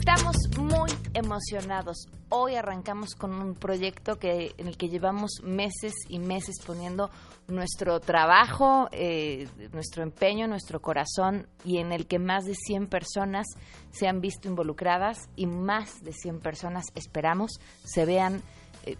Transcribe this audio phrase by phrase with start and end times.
[0.00, 2.08] Estamos muy emocionados.
[2.28, 7.10] Hoy arrancamos con un proyecto que, en el que llevamos meses y meses poniendo
[7.46, 13.46] nuestro trabajo, eh, nuestro empeño, nuestro corazón y en el que más de 100 personas
[13.92, 17.52] se han visto involucradas y más de 100 personas, esperamos,
[17.84, 18.42] se vean
[18.86, 18.96] eh,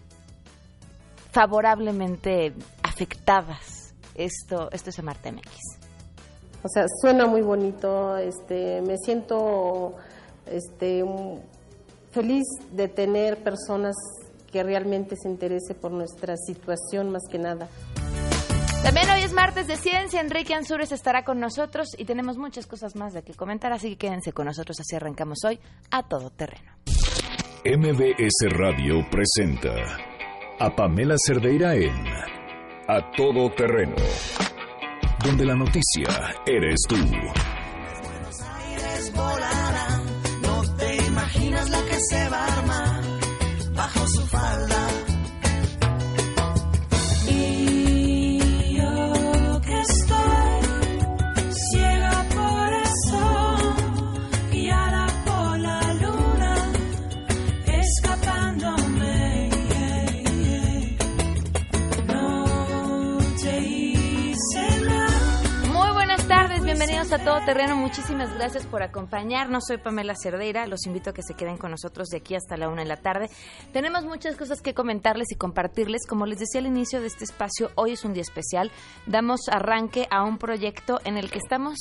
[1.33, 3.93] favorablemente afectadas.
[4.15, 5.49] Esto, esto es Amarte MX.
[6.63, 9.97] O sea, suena muy bonito, este, me siento
[10.47, 11.03] este,
[12.11, 13.95] feliz de tener personas
[14.51, 17.67] que realmente se interese por nuestra situación más que nada.
[18.83, 22.95] También hoy es martes de ciencia, Enrique Ansures estará con nosotros y tenemos muchas cosas
[22.95, 26.71] más de que comentar, así que quédense con nosotros, así arrancamos hoy a todo terreno.
[27.65, 29.73] MBS Radio presenta
[30.59, 32.05] a Pamela Cerdeira en
[32.87, 33.95] A Todo Terreno,
[35.25, 36.95] donde la noticia eres tú.
[41.99, 43.01] Se va a armar
[43.73, 44.24] bajo su
[67.05, 67.75] bienvenidos a Todo Terreno.
[67.75, 69.65] Muchísimas gracias por acompañarnos.
[69.67, 70.65] Soy Pamela Cerdeira.
[70.65, 72.97] Los invito a que se queden con nosotros de aquí hasta la una de la
[72.97, 73.29] tarde.
[73.71, 76.07] Tenemos muchas cosas que comentarles y compartirles.
[76.07, 78.71] Como les decía al inicio de este espacio, hoy es un día especial.
[79.05, 81.77] Damos arranque a un proyecto en el que estamos,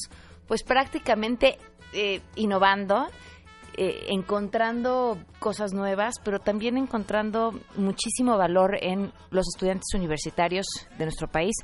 [0.46, 1.58] pues prácticamente
[1.94, 3.06] eh, innovando.
[3.76, 10.64] Eh, encontrando cosas nuevas, pero también encontrando muchísimo valor en los estudiantes universitarios
[10.96, 11.56] de nuestro país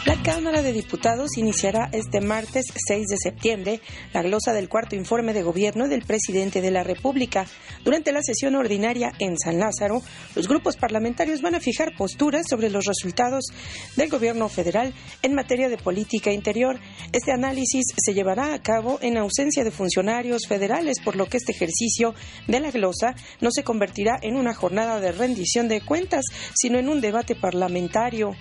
[0.03, 3.81] La Cámara de Diputados iniciará este martes 6 de septiembre
[4.13, 7.45] la glosa del cuarto informe de gobierno del presidente de la República.
[7.84, 10.01] Durante la sesión ordinaria en San Lázaro,
[10.35, 13.45] los grupos parlamentarios van a fijar posturas sobre los resultados
[13.95, 14.91] del gobierno federal
[15.22, 16.79] en materia de política interior.
[17.13, 21.51] Este análisis se llevará a cabo en ausencia de funcionarios federales, por lo que este
[21.51, 22.16] ejercicio
[22.47, 26.25] de la glosa no se convertirá en una jornada de rendición de cuentas,
[26.56, 28.35] sino en un debate parlamentario.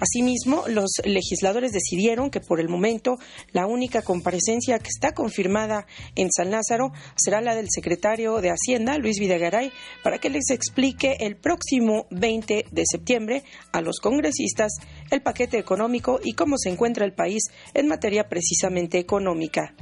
[0.00, 3.18] Asimismo, los legisladores decidieron que por el momento
[3.52, 8.98] la única comparecencia que está confirmada en San Lázaro será la del secretario de Hacienda,
[8.98, 14.72] Luis Videgaray, para que les explique el próximo 20 de septiembre a los congresistas
[15.10, 19.74] el paquete económico y cómo se encuentra el país en materia precisamente económica.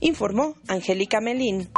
[0.00, 1.68] Informó Angélica Melín.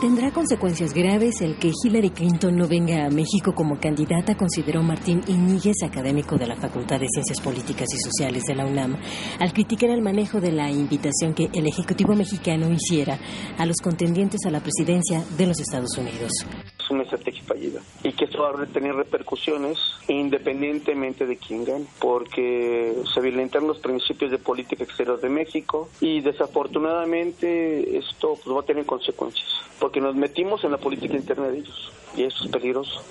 [0.00, 5.20] Tendrá consecuencias graves el que Hillary Clinton no venga a México como candidata, consideró Martín
[5.28, 8.96] Iñiguez, académico de la Facultad de Ciencias Políticas y Sociales de la UNAM,
[9.38, 13.18] al criticar el manejo de la invitación que el Ejecutivo mexicano hiciera
[13.58, 16.32] a los contendientes a la presidencia de los Estados Unidos.
[16.80, 19.78] Es una estrategia fallida y que esto va a tener repercusiones
[20.08, 26.20] independientemente de quién gane, porque se violentan los principios de política exterior de México y
[26.22, 29.46] desafortunadamente esto pues, va a tener consecuencias
[29.82, 33.02] porque nos metimos en la política interna de ellos y eso es peligroso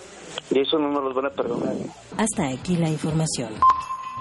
[0.50, 1.74] y eso no nos los van a perdonar.
[2.18, 3.52] Hasta aquí la información.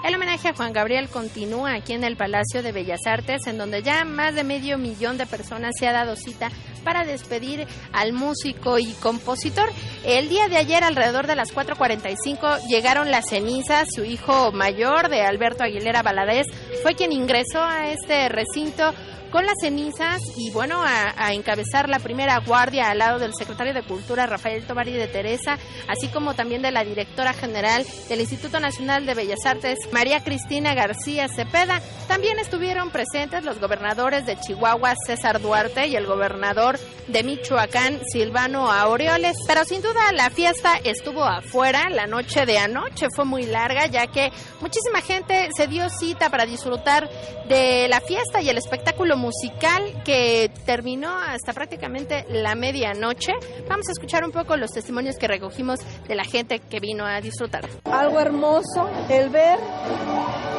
[0.03, 3.83] El homenaje a Juan Gabriel continúa aquí en el Palacio de Bellas Artes, en donde
[3.83, 6.49] ya más de medio millón de personas se ha dado cita
[6.83, 9.69] para despedir al músico y compositor.
[10.03, 13.87] El día de ayer, alrededor de las 4.45, llegaron las cenizas.
[13.95, 16.47] Su hijo mayor, de Alberto Aguilera Valadez,
[16.81, 18.91] fue quien ingresó a este recinto
[19.31, 23.83] con las cenizas y bueno, a, encabezar la primera guardia al lado del secretario de
[23.83, 25.57] Cultura Rafael Tovari de Teresa,
[25.87, 30.73] así como también de la directora general del Instituto Nacional de Bellas Artes, María Cristina
[30.73, 31.81] García Cepeda.
[32.07, 38.71] También estuvieron presentes los gobernadores de Chihuahua, César Duarte, y el gobernador de Michoacán, Silvano
[38.71, 39.37] Aureoles.
[39.47, 44.07] Pero sin duda la fiesta estuvo afuera, la noche de anoche fue muy larga, ya
[44.07, 47.09] que muchísima gente se dio cita para disfrutar
[47.47, 53.33] de la fiesta y el espectáculo musical que terminó hasta prácticamente la medianoche.
[53.69, 57.21] Vamos a escuchar un poco los testimonios que recogimos de la gente que vino a
[57.21, 57.69] disfrutar.
[57.85, 59.59] Algo hermoso el ver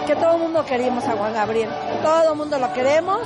[0.06, 1.70] que todo el mundo queríamos a Juan Gabriel.
[2.02, 3.20] Todo el mundo lo queremos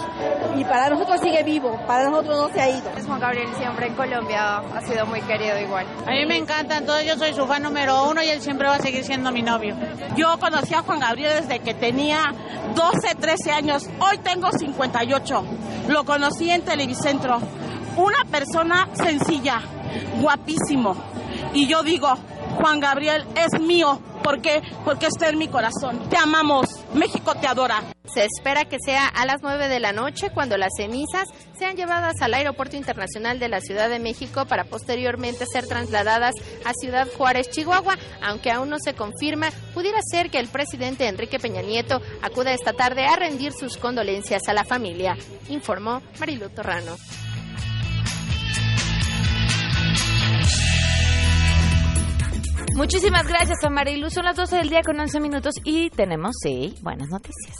[0.56, 2.90] y para nosotros sigue vivo, para nosotros no se ha ido.
[3.06, 5.86] Juan Gabriel siempre en Colombia ha sido muy querido igual.
[6.06, 8.76] A mí me encanta, entonces yo soy su fan número uno y él siempre va
[8.76, 9.76] a seguir siendo mi novio.
[10.16, 12.32] Yo conocí a Juan Gabriel desde que tenía
[12.74, 13.88] 12, 13 años.
[14.00, 15.44] Hoy tengo 58
[15.88, 17.38] lo conocí en Televicentro.
[17.96, 19.60] Una persona sencilla,
[20.20, 20.96] guapísimo.
[21.54, 22.08] Y yo digo,
[22.60, 24.00] Juan Gabriel es mío.
[24.26, 24.60] ¿Por qué?
[24.84, 26.08] Porque está en mi corazón.
[26.10, 26.66] Te amamos.
[26.94, 27.84] México te adora.
[28.12, 32.20] Se espera que sea a las 9 de la noche cuando las cenizas sean llevadas
[32.20, 36.34] al Aeropuerto Internacional de la Ciudad de México para posteriormente ser trasladadas
[36.64, 37.98] a Ciudad Juárez, Chihuahua.
[38.20, 42.72] Aunque aún no se confirma, pudiera ser que el presidente Enrique Peña Nieto acuda esta
[42.72, 45.16] tarde a rendir sus condolencias a la familia,
[45.48, 46.96] informó Marilu Torrano.
[52.76, 54.10] Muchísimas gracias a Marilu.
[54.10, 57.56] Son las 12 del día con 11 minutos y tenemos, sí, buenas noticias.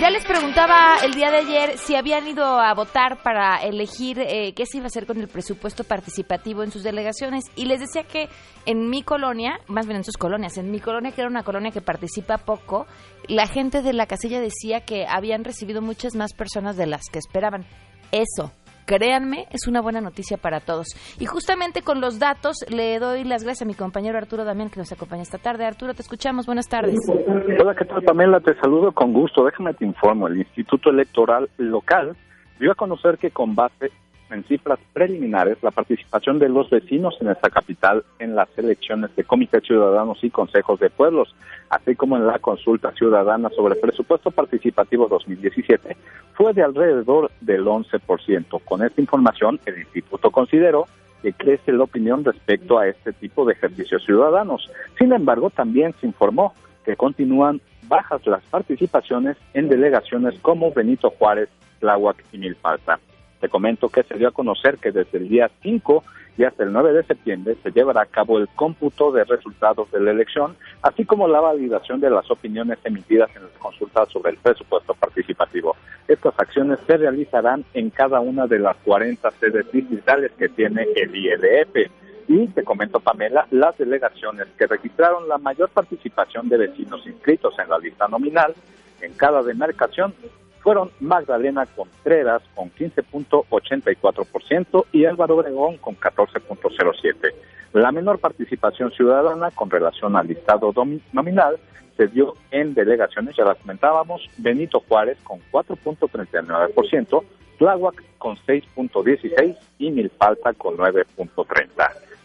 [0.00, 4.52] Ya les preguntaba el día de ayer si habían ido a votar para elegir eh,
[4.52, 8.02] qué se iba a hacer con el presupuesto participativo en sus delegaciones y les decía
[8.02, 8.28] que
[8.66, 11.70] en mi colonia, más bien en sus colonias, en mi colonia que era una colonia
[11.70, 12.88] que participa poco,
[13.28, 17.20] la gente de la casilla decía que habían recibido muchas más personas de las que
[17.20, 17.64] esperaban.
[18.10, 18.50] Eso,
[18.86, 20.86] créanme, es una buena noticia para todos.
[21.18, 24.80] Y justamente con los datos le doy las gracias a mi compañero Arturo Damián que
[24.80, 25.64] nos acompaña esta tarde.
[25.64, 26.46] Arturo, te escuchamos.
[26.46, 26.96] Buenas tardes.
[27.08, 28.40] Hola, ¿qué tal Pamela?
[28.40, 29.44] Te saludo con gusto.
[29.44, 30.28] Déjame te informo.
[30.28, 32.16] El Instituto Electoral Local
[32.58, 33.90] dio a conocer que con base
[34.30, 39.24] en cifras preliminares la participación de los vecinos en esta capital en las elecciones de
[39.24, 41.34] comités ciudadanos y consejos de pueblos,
[41.70, 45.96] así como en la consulta ciudadana sobre presupuesto participativo 2017,
[46.34, 48.60] fue de alrededor del 11%.
[48.64, 50.86] Con esta información, el instituto consideró
[51.22, 54.70] que crece la opinión respecto a este tipo de ejercicios ciudadanos.
[54.98, 56.54] Sin embargo, también se informó
[56.84, 61.48] que continúan bajas las participaciones en delegaciones como Benito Juárez,
[61.80, 62.98] Tláhuac y Milpalta.
[63.44, 66.02] Te comento que se dio a conocer que desde el día 5
[66.38, 70.00] y hasta el 9 de septiembre se llevará a cabo el cómputo de resultados de
[70.00, 74.38] la elección, así como la validación de las opiniones emitidas en las consultas sobre el
[74.38, 75.76] presupuesto participativo.
[76.08, 81.14] Estas acciones se realizarán en cada una de las 40 sedes distritales que tiene el
[81.14, 81.90] IEDF.
[82.28, 87.68] Y te comento, Pamela, las delegaciones que registraron la mayor participación de vecinos inscritos en
[87.68, 88.54] la lista nominal
[89.02, 90.14] en cada demarcación
[90.64, 97.34] fueron Magdalena Contreras con 15.84% y Álvaro Obregón con 14.07%.
[97.74, 100.72] La menor participación ciudadana con relación al listado
[101.12, 101.58] nominal
[101.98, 107.24] se dio en delegaciones, ya las comentábamos, Benito Juárez con 4.39%,
[107.58, 111.68] Tláhuac con 6.16% y Milpalta con 9.30%.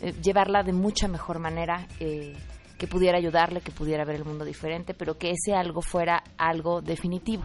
[0.00, 2.34] eh, llevarla de mucha mejor manera, eh,
[2.78, 6.80] que pudiera ayudarle, que pudiera ver el mundo diferente, pero que ese algo fuera algo
[6.80, 7.42] definitivo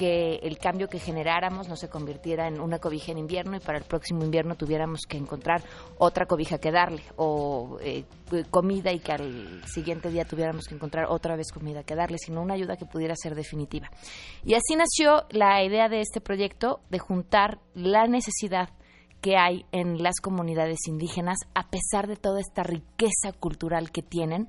[0.00, 3.76] que el cambio que generáramos no se convirtiera en una cobija en invierno y para
[3.76, 5.62] el próximo invierno tuviéramos que encontrar
[5.98, 8.04] otra cobija que darle o eh,
[8.50, 12.40] comida y que al siguiente día tuviéramos que encontrar otra vez comida que darle, sino
[12.40, 13.90] una ayuda que pudiera ser definitiva.
[14.42, 18.70] Y así nació la idea de este proyecto de juntar la necesidad
[19.20, 24.48] que hay en las comunidades indígenas a pesar de toda esta riqueza cultural que tienen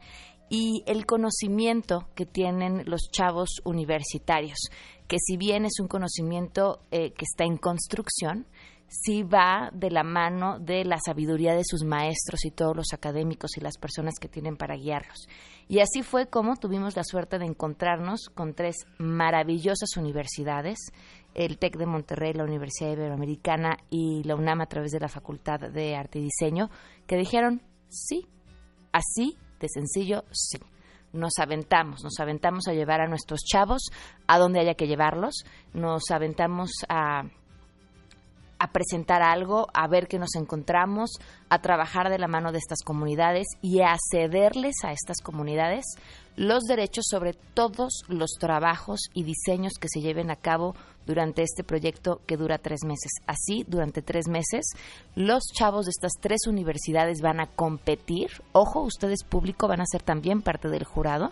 [0.53, 4.60] y el conocimiento que tienen los chavos universitarios,
[5.08, 8.46] que si bien es un conocimiento eh, que está en construcción,
[8.89, 13.51] sí va de la mano de la sabiduría de sus maestros y todos los académicos
[13.55, 15.29] y las personas que tienen para guiarlos.
[15.70, 20.79] Y así fue como tuvimos la suerte de encontrarnos con tres maravillosas universidades,
[21.34, 25.62] el TEC de Monterrey, la Universidad Iberoamericana y la UNAM a través de la Facultad
[25.62, 26.70] de Arte y Diseño,
[27.08, 28.27] que dijeron, sí,
[28.91, 30.60] así de sencillo, sí.
[31.13, 33.89] Nos aventamos, nos aventamos a llevar a nuestros chavos
[34.27, 37.24] a donde haya que llevarlos, nos aventamos a,
[38.62, 41.10] a presentar algo, a ver qué nos encontramos,
[41.50, 45.84] a trabajar de la mano de estas comunidades y a cederles a estas comunidades
[46.36, 50.75] los derechos sobre todos los trabajos y diseños que se lleven a cabo
[51.08, 53.12] durante este proyecto que dura tres meses.
[53.25, 54.63] Así, durante tres meses,
[55.15, 58.30] los chavos de estas tres universidades van a competir.
[58.51, 61.32] Ojo, ustedes público van a ser también parte del jurado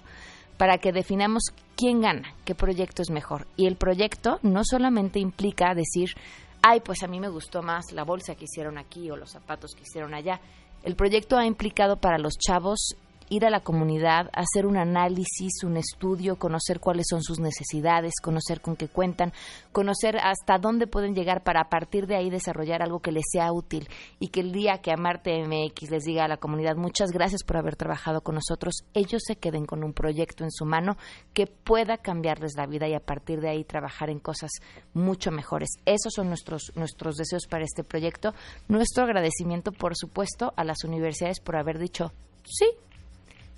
[0.57, 1.43] para que definamos
[1.77, 3.47] quién gana, qué proyecto es mejor.
[3.55, 6.15] Y el proyecto no solamente implica decir,
[6.61, 9.73] ay, pues a mí me gustó más la bolsa que hicieron aquí o los zapatos
[9.75, 10.39] que hicieron allá.
[10.83, 12.95] El proyecto ha implicado para los chavos
[13.29, 18.61] ir a la comunidad, hacer un análisis, un estudio, conocer cuáles son sus necesidades, conocer
[18.61, 19.33] con qué cuentan,
[19.71, 23.51] conocer hasta dónde pueden llegar para a partir de ahí desarrollar algo que les sea
[23.51, 23.87] útil
[24.19, 27.57] y que el día que Amarte MX les diga a la comunidad muchas gracias por
[27.57, 30.97] haber trabajado con nosotros, ellos se queden con un proyecto en su mano
[31.33, 34.51] que pueda cambiarles la vida y a partir de ahí trabajar en cosas
[34.93, 35.69] mucho mejores.
[35.85, 38.33] Esos son nuestros, nuestros deseos para este proyecto.
[38.67, 42.11] Nuestro agradecimiento, por supuesto, a las universidades por haber dicho
[42.43, 42.65] sí,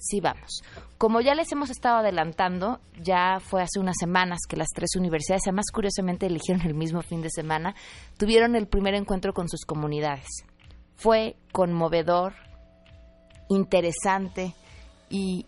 [0.01, 0.63] sí vamos.
[0.97, 5.43] Como ya les hemos estado adelantando, ya fue hace unas semanas que las tres universidades,
[5.45, 7.75] además curiosamente eligieron el mismo fin de semana,
[8.17, 10.27] tuvieron el primer encuentro con sus comunidades.
[10.95, 12.33] Fue conmovedor,
[13.49, 14.53] interesante
[15.09, 15.45] y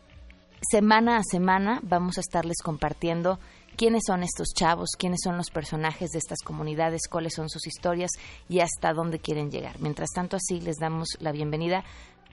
[0.62, 3.40] semana a semana vamos a estarles compartiendo
[3.76, 8.12] quiénes son estos chavos, quiénes son los personajes de estas comunidades, cuáles son sus historias
[8.50, 9.80] y hasta dónde quieren llegar.
[9.80, 11.84] Mientras tanto, así les damos la bienvenida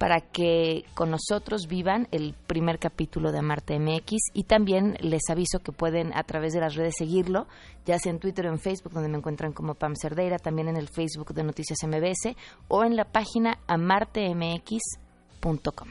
[0.00, 5.58] para que con nosotros vivan el primer capítulo de Amarte MX y también les aviso
[5.58, 7.46] que pueden a través de las redes seguirlo,
[7.84, 10.78] ya sea en Twitter o en Facebook, donde me encuentran como Pam Cerdeira, también en
[10.78, 12.34] el Facebook de Noticias MBS
[12.68, 15.88] o en la página amartemx.com.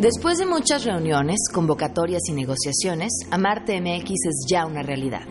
[0.00, 5.28] Después de muchas reuniones, convocatorias y negociaciones, Amarte MX es ya una realidad.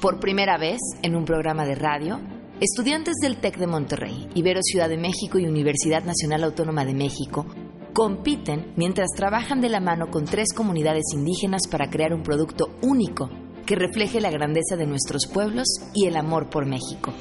[0.00, 2.20] Por primera vez, en un programa de radio,
[2.60, 7.46] estudiantes del TEC de Monterrey, Ibero Ciudad de México y Universidad Nacional Autónoma de México
[7.92, 13.30] compiten mientras trabajan de la mano con tres comunidades indígenas para crear un producto único
[13.64, 17.12] que refleje la grandeza de nuestros pueblos y el amor por México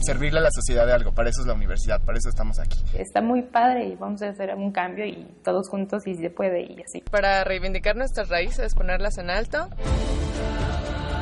[0.00, 1.12] servirle a la sociedad de algo.
[1.12, 2.78] Para eso es la universidad, para eso estamos aquí.
[2.94, 6.62] Está muy padre y vamos a hacer un cambio y todos juntos y se puede
[6.62, 7.02] y así.
[7.10, 9.68] Para reivindicar nuestras raíces, ponerlas en alto.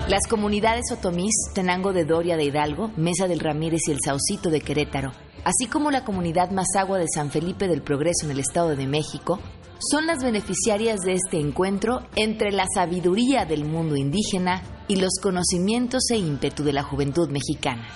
[0.08, 4.60] Las comunidades otomís, Tenango de Doria de Hidalgo, Mesa del Ramírez y el Saucito de
[4.60, 5.10] Querétaro,
[5.42, 9.40] así como la comunidad Mazagua de San Felipe del Progreso en el Estado de México,
[9.80, 16.08] son las beneficiarias de este encuentro entre la sabiduría del mundo indígena y los conocimientos
[16.12, 17.88] e ímpetu de la juventud mexicana.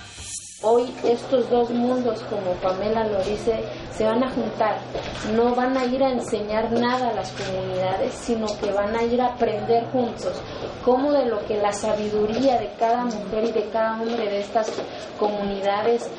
[0.63, 4.77] Hoy estos dos mundos, como Pamela lo dice, se van a juntar.
[5.35, 9.19] No van a ir a enseñar nada a las comunidades, sino que van a ir
[9.19, 10.39] a aprender juntos
[10.85, 14.71] cómo de lo que la sabiduría de cada mujer y de cada hombre de estas
[15.19, 16.09] comunidades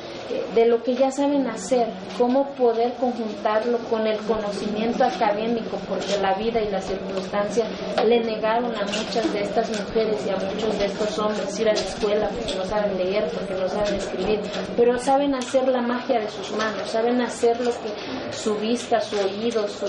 [0.55, 6.33] de lo que ya saben hacer, cómo poder conjuntarlo con el conocimiento académico, porque la
[6.35, 7.67] vida y las circunstancias
[8.05, 11.73] le negaron a muchas de estas mujeres y a muchos de estos hombres ir a
[11.73, 14.32] la escuela porque no saben leer, porque no saben escribir,
[14.75, 19.17] pero saben hacer la magia de sus manos, saben hacer lo que su vista, su
[19.17, 19.87] oído, su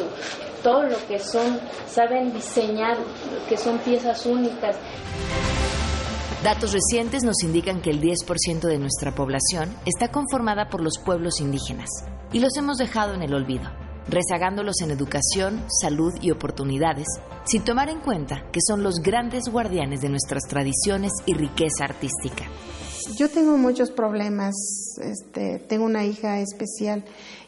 [0.63, 2.97] todo lo que son, saben diseñar,
[3.49, 4.77] que son piezas únicas.
[6.43, 11.41] Datos recientes nos indican que el 10% de nuestra población está conformada por los pueblos
[11.41, 11.89] indígenas
[12.33, 13.71] y los hemos dejado en el olvido,
[14.09, 17.07] rezagándolos en educación, salud y oportunidades,
[17.45, 22.45] sin tomar en cuenta que son los grandes guardianes de nuestras tradiciones y riqueza artística.
[23.17, 24.55] Yo tengo muchos problemas,
[25.03, 27.05] este, tengo una hija especial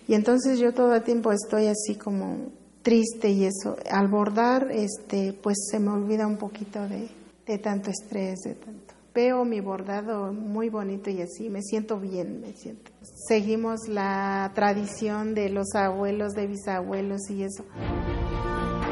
[0.08, 2.50] y entonces yo todo el tiempo estoy así como
[2.82, 3.76] triste y eso.
[3.90, 7.08] Al bordar, este, pues se me olvida un poquito de,
[7.46, 8.94] de tanto estrés, de tanto.
[9.14, 12.92] Veo mi bordado muy bonito y así, me siento bien, me siento.
[13.28, 17.64] Seguimos la tradición de los abuelos, de bisabuelos y eso.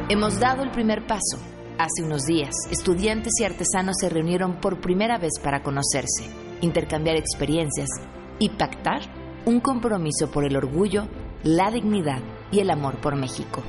[0.09, 1.39] Hemos dado el primer paso.
[1.77, 6.25] Hace unos días, estudiantes y artesanos se reunieron por primera vez para conocerse,
[6.61, 7.89] intercambiar experiencias
[8.39, 9.03] y pactar
[9.47, 11.07] un compromiso por el orgullo,
[11.43, 13.63] la dignidad y el amor por México.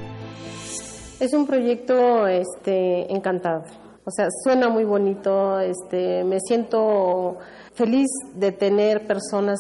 [1.20, 3.64] Es un proyecto este, encantado
[4.08, 7.38] o sea, suena muy bonito, este, me siento
[7.74, 9.58] feliz de tener personas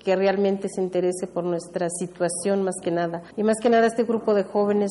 [0.00, 3.22] que realmente se interese por nuestra situación más que nada.
[3.36, 4.90] Y más que nada este grupo de jóvenes,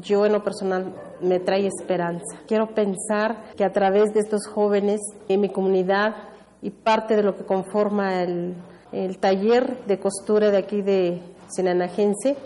[0.00, 2.38] yo en lo personal me trae esperanza.
[2.46, 6.14] Quiero pensar que a través de estos jóvenes en mi comunidad
[6.62, 8.54] y parte de lo que conforma el,
[8.92, 12.36] el taller de costura de aquí de Senanagense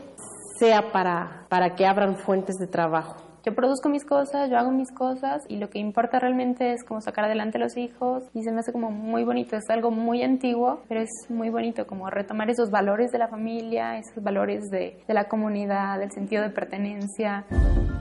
[0.59, 4.93] sea para, para que abran fuentes de trabajo yo produzco mis cosas, yo hago mis
[4.93, 8.53] cosas y lo que importa realmente es como sacar adelante a los hijos y se
[8.53, 12.51] me hace como muy bonito, es algo muy antiguo, pero es muy bonito como retomar
[12.51, 17.45] esos valores de la familia, esos valores de, de la comunidad, del sentido de pertenencia.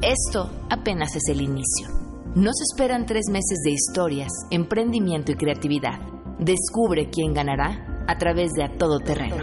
[0.02, 2.11] Esto apenas es el inicio.
[2.36, 6.00] Nos esperan tres meses de historias, emprendimiento y creatividad.
[6.39, 9.36] Descubre quién ganará a través de A Todo Terreno.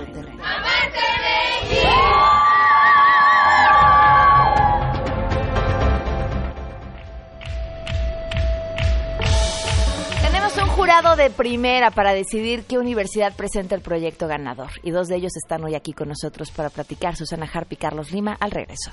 [10.74, 14.70] jurado de primera para decidir qué universidad presenta el proyecto ganador.
[14.83, 17.16] Y dos de ellos están hoy aquí con nosotros para platicar.
[17.16, 18.92] Susana Harp y Carlos Lima al regreso.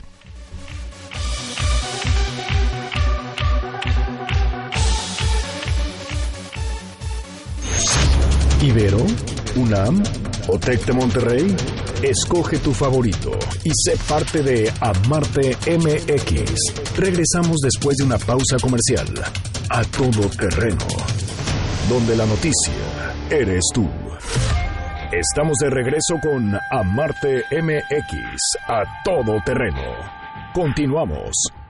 [8.62, 9.06] Ibero,
[9.56, 10.04] UNAM
[10.48, 11.56] o TEC de Monterrey.
[12.02, 13.32] Escoge tu favorito
[13.64, 16.96] y sé parte de Amarte MX.
[16.98, 19.08] Regresamos después de una pausa comercial.
[19.70, 20.86] A todo terreno
[21.90, 22.74] donde la noticia
[23.30, 23.88] eres tú.
[25.12, 29.84] Estamos de regreso con Amarte MX a todo terreno.
[30.54, 31.65] Continuamos.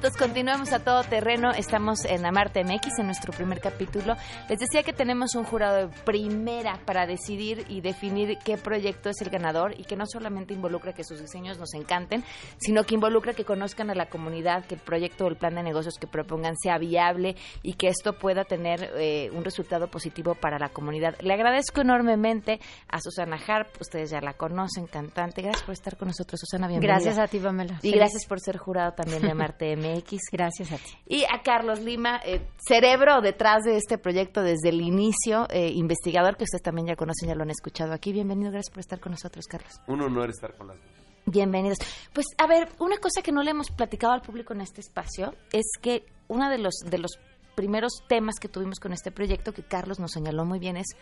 [0.00, 1.50] Minutos, continuamos a todo terreno.
[1.50, 4.14] Estamos en Amarte MX, en nuestro primer capítulo.
[4.48, 9.20] Les decía que tenemos un jurado de primera para decidir y definir qué proyecto es
[9.20, 12.24] el ganador y que no solamente involucra que sus diseños nos encanten,
[12.56, 15.62] sino que involucra que conozcan a la comunidad, que el proyecto o el plan de
[15.62, 20.58] negocios que propongan sea viable y que esto pueda tener eh, un resultado positivo para
[20.58, 21.16] la comunidad.
[21.20, 22.58] Le agradezco enormemente
[22.88, 25.42] a Susana Harp, ustedes ya la conocen, cantante.
[25.42, 26.68] Gracias por estar con nosotros, Susana.
[26.68, 26.94] Bienvenida.
[26.94, 27.80] Gracias a ti, Pamela.
[27.82, 29.89] Y gracias por ser jurado también de Marte MX.
[30.32, 30.90] Gracias a ti.
[31.06, 36.36] Y a Carlos Lima, eh, cerebro detrás de este proyecto desde el inicio, eh, investigador
[36.36, 38.12] que ustedes también ya conocen, ya lo han escuchado aquí.
[38.12, 39.72] Bienvenido, gracias por estar con nosotros, Carlos.
[39.86, 40.86] Un honor estar con las dos.
[41.26, 41.78] Bienvenidos.
[42.12, 45.34] Pues a ver, una cosa que no le hemos platicado al público en este espacio
[45.52, 47.18] es que uno de los de los
[47.54, 50.96] primeros temas que tuvimos con este proyecto que Carlos nos señaló muy bien es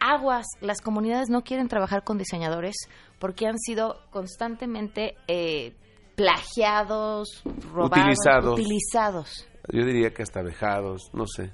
[0.00, 2.74] aguas, las comunidades no quieren trabajar con diseñadores
[3.18, 5.74] porque han sido constantemente eh,
[6.20, 8.60] plagiados, robados, Utilizados.
[8.60, 9.48] utilizados.
[9.72, 11.50] Yo diría que hasta vejados, no sé.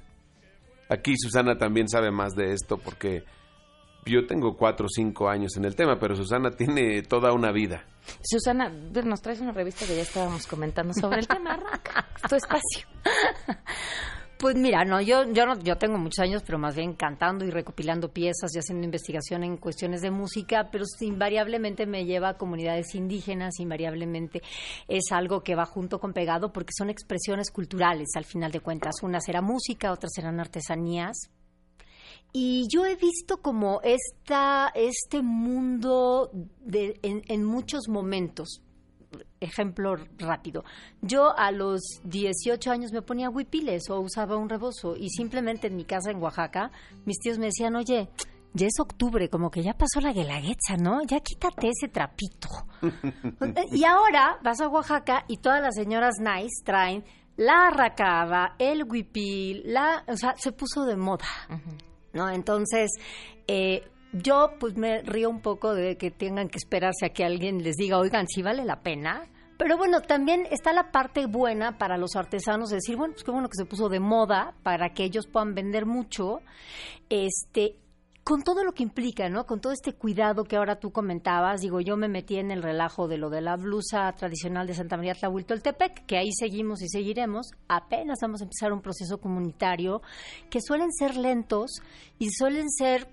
[0.89, 3.23] Aquí Susana también sabe más de esto porque
[4.05, 7.85] yo tengo cuatro o cinco años en el tema, pero Susana tiene toda una vida.
[8.21, 11.53] Susana, nos traes una revista que ya estábamos comentando sobre el tema.
[11.53, 12.87] Arranca, tu espacio.
[14.39, 17.49] Pues mira, no, yo, yo no, yo tengo muchos años, pero más bien cantando y
[17.49, 22.93] recopilando piezas y haciendo investigación en cuestiones de música, pero invariablemente me lleva a comunidades
[22.93, 24.43] indígenas, invariablemente
[24.87, 29.01] es algo que va junto con pegado porque son expresiones culturales al final de cuentas.
[29.01, 31.31] Unas será música, otras serán artesanías,
[32.31, 36.29] y yo he visto como esta, este mundo
[36.63, 38.61] de, en, en muchos momentos.
[39.39, 40.63] Ejemplo rápido.
[41.01, 45.75] Yo a los 18 años me ponía huipiles o usaba un rebozo y simplemente en
[45.75, 46.71] mi casa en Oaxaca
[47.05, 48.09] mis tíos me decían, oye,
[48.53, 51.01] ya es octubre, como que ya pasó la guelaguetza, ¿no?
[51.05, 52.49] Ya quítate ese trapito.
[53.71, 57.03] y ahora vas a Oaxaca y todas las señoras nice traen
[57.37, 61.27] la racaba, el huipil, la, o sea, se puso de moda.
[62.13, 62.29] ¿no?
[62.29, 62.91] Entonces,
[63.47, 63.87] eh,
[64.21, 67.75] yo pues me río un poco de que tengan que esperarse a que alguien les
[67.75, 69.27] diga, oigan, sí vale la pena.
[69.57, 73.31] Pero bueno, también está la parte buena para los artesanos de decir, bueno, pues qué
[73.31, 76.41] bueno que se puso de moda para que ellos puedan vender mucho.
[77.09, 77.75] Este,
[78.27, 79.45] con todo lo que implica, ¿no?
[79.45, 83.07] Con todo este cuidado que ahora tú comentabas, digo, yo me metí en el relajo
[83.07, 87.51] de lo de la blusa tradicional de Santa María Tlahuiltoltepec, que ahí seguimos y seguiremos.
[87.69, 90.01] Apenas vamos a empezar un proceso comunitario
[90.49, 91.81] que suelen ser lentos
[92.19, 93.07] y suelen ser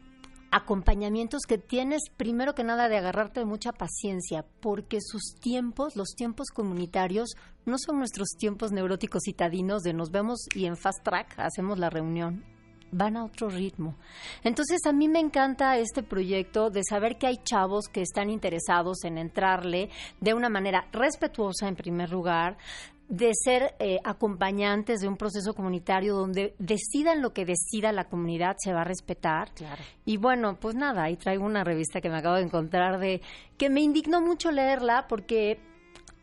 [0.55, 6.15] acompañamientos que tienes primero que nada de agarrarte de mucha paciencia, porque sus tiempos, los
[6.15, 7.35] tiempos comunitarios,
[7.67, 11.91] no son nuestros tiempos neuróticos citadinos de nos vemos y en fast track hacemos la
[11.91, 12.45] reunión
[12.97, 13.97] van a otro ritmo.
[14.45, 19.03] Entonces a mí me encanta este proyecto de saber que hay chavos que están interesados
[19.05, 19.91] en entrarle
[20.21, 22.57] de una manera respetuosa en primer lugar,
[23.09, 28.57] de ser eh, acompañantes de un proceso comunitario donde decidan lo que decida la comunidad
[28.59, 29.53] se va a respetar.
[29.55, 29.83] Claro.
[30.05, 33.21] Y bueno, pues nada, ahí traigo una revista que me acabo de encontrar de
[33.59, 35.61] que me indignó mucho leerla porque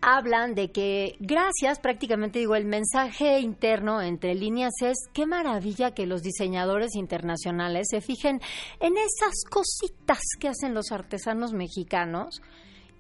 [0.02, 6.08] hablan de que gracias, prácticamente digo, el mensaje interno entre líneas es qué maravilla que
[6.08, 8.42] los diseñadores internacionales se fijen
[8.80, 12.42] en esas cositas que hacen los artesanos mexicanos.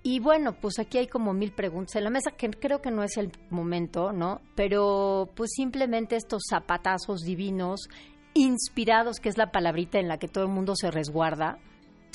[0.04, 3.04] Y bueno, pues aquí hay como mil preguntas en la mesa, que creo que no
[3.04, 4.42] es el momento, ¿no?
[4.56, 7.88] Pero pues simplemente estos zapatazos divinos,
[8.34, 11.60] inspirados, que es la palabrita en la que todo el mundo se resguarda,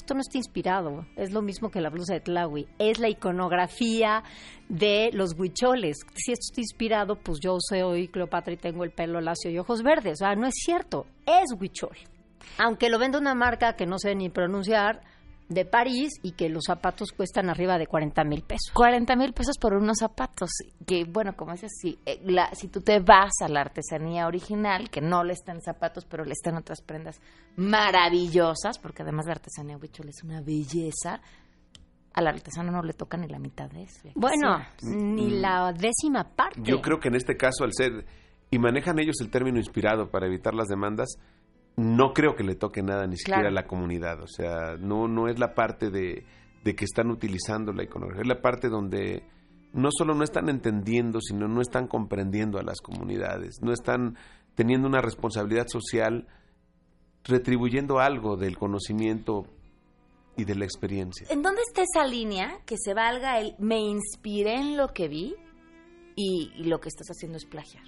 [0.06, 4.22] esto no está inspirado, es lo mismo que la blusa de Tlawi, es la iconografía
[4.68, 5.98] de los huicholes.
[6.14, 9.82] Si esto está inspirado, pues yo soy Cleopatra y tengo el pelo lacio y ojos
[9.82, 10.12] verdes.
[10.12, 11.96] O sea, no es cierto, es huichol.
[12.56, 15.00] Aunque lo vende una marca que no sé ni pronunciar,
[15.48, 18.72] de París y que los zapatos cuestan arriba de 40 mil pesos.
[18.74, 20.50] 40 mil pesos por unos zapatos,
[20.86, 24.90] que bueno, como dices, si, eh, la, si tú te vas a la artesanía original,
[24.90, 27.20] que no le están zapatos, pero le están otras prendas
[27.56, 31.20] maravillosas, porque además la artesanía huichol es una belleza,
[32.14, 34.08] al artesano no le toca ni la mitad de eso.
[34.14, 34.86] Bueno, Sí.
[34.96, 36.60] ni la décima parte.
[36.62, 38.06] Yo creo que en este caso, al ser,
[38.50, 41.08] y manejan ellos el término inspirado para evitar las demandas,
[41.76, 43.52] no creo que le toque nada ni siquiera Claro.
[43.56, 44.22] a la comunidad.
[44.22, 46.24] O sea, no, no es la parte de,
[46.64, 49.24] de que están utilizando la iconografía, es la parte donde
[49.72, 54.16] no solo no están entendiendo, sino no están comprendiendo a las comunidades, no están
[54.54, 56.26] teniendo una responsabilidad social,
[57.24, 59.44] retribuyendo algo del conocimiento
[60.36, 61.26] y de la experiencia.
[61.30, 65.34] ¿En dónde está esa línea que se valga el me inspiré en lo que vi
[66.14, 67.84] y, y lo que estás haciendo es plagiar?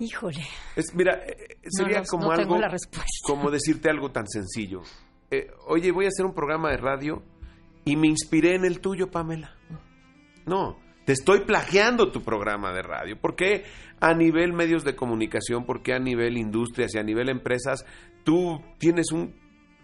[0.00, 0.42] Híjole.
[0.76, 2.74] Es, mira, eh, sería No, no, como no algo, la
[3.22, 4.80] como decirte algo tan sencillo.
[5.30, 7.22] Eh, Oye, voy a hacer un programa de radio
[7.84, 9.54] y me inspiré en el tuyo, Pamela.
[10.46, 13.20] No, te estoy plagiando tu programa de radio.
[13.20, 13.64] ¿Por qué
[14.00, 17.84] a nivel medios de comunicación, por qué a nivel industrias y a nivel empresas
[18.24, 19.38] tú tienes un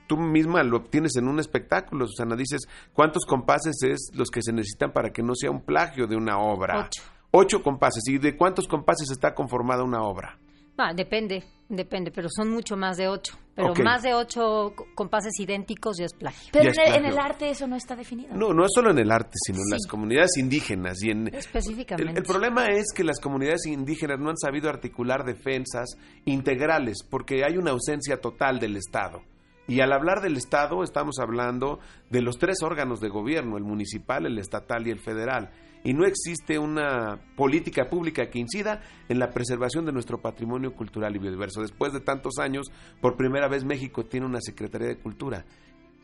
[0.06, 4.52] tú misma lo tienes en un espectáculo, Susana, dices, ¿cuántos compases es los que se
[4.52, 6.86] necesitan para que no sea un plagio de una obra?
[6.86, 7.02] Ocho.
[7.38, 8.02] Ocho compases.
[8.08, 10.38] ¿Y de cuántos compases está conformada una obra?
[10.78, 13.34] Ah, depende, depende, pero son mucho más de ocho.
[13.54, 16.50] Pero más de ocho co- compases idénticos ya es plagio.
[16.52, 17.08] Pero en es el, en plagio.
[17.08, 18.34] el arte eso no está definido.
[18.34, 22.10] No, no es solo en el arte, sino en las comunidades indígenas y en Específicamente.
[22.12, 25.96] El, el problema es que las comunidades indígenas no han sabido articular defensas
[26.26, 29.22] integrales porque hay una ausencia total del Estado.
[29.68, 34.26] Y al hablar del Estado estamos hablando de los tres órganos de gobierno, el municipal,
[34.26, 35.50] el estatal y el federal.
[35.86, 41.14] Y no existe una política pública que incida en la preservación de nuestro patrimonio cultural
[41.14, 41.60] y biodiverso.
[41.60, 42.66] Después de tantos años,
[43.00, 45.44] por primera vez México tiene una Secretaría de Cultura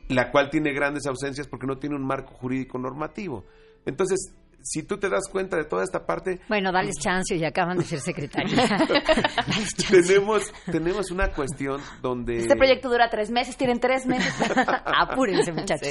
[0.08, 3.44] la cual tiene grandes ausencias porque no tiene un marco jurídico normativo.
[3.86, 7.78] Entonces, si tú te das cuenta de toda esta parte, Bueno, dales chance y acaban
[7.78, 8.78] de ser secretaria.
[9.90, 12.38] tenemos, tenemos una cuestión donde...
[12.38, 14.32] Este proyecto dura tres meses, tienen tres meses.
[14.84, 15.88] Apúrense, muchachos.